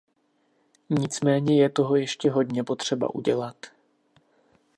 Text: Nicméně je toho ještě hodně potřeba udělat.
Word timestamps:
Nicméně 0.89 1.61
je 1.61 1.69
toho 1.69 1.95
ještě 1.95 2.31
hodně 2.31 2.63
potřeba 2.63 3.15
udělat. 3.15 3.55